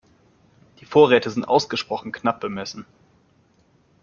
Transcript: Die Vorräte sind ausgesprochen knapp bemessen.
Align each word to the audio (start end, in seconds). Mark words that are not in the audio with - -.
Die 0.79 0.85
Vorräte 0.85 1.29
sind 1.29 1.45
ausgesprochen 1.47 2.11
knapp 2.11 2.39
bemessen. 2.41 2.87